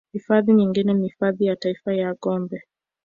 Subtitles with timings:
[0.13, 2.63] Hifadhi nyingine ni hifadhi ya taifa ya Gombe